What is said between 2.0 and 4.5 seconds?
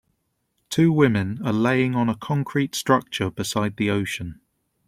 a concrete structure beside the ocean.